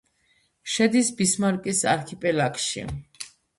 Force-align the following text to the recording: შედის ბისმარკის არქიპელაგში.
შედის 0.75 1.11
ბისმარკის 1.19 1.83
არქიპელაგში. 1.93 2.89